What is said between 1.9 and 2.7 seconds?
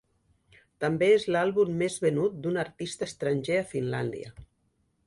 venut d'un